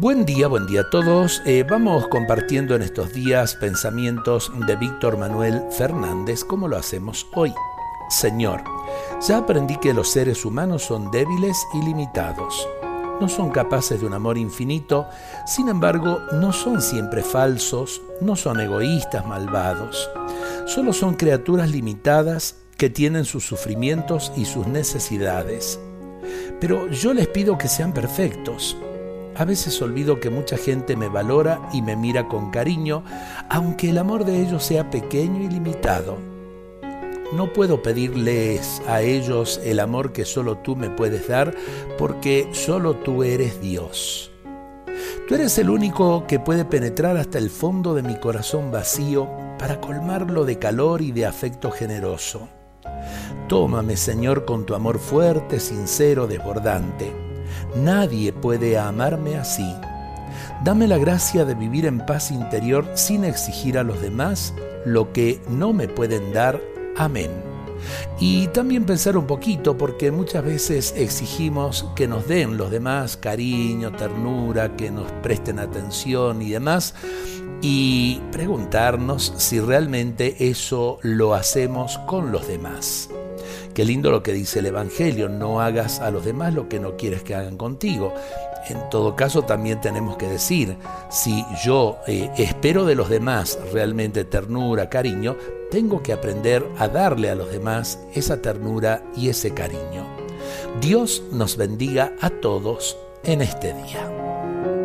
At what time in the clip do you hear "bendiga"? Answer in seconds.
101.56-102.12